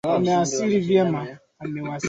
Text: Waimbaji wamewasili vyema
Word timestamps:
Waimbaji 0.03 0.13
wamewasili 0.29 0.79
vyema 0.79 1.37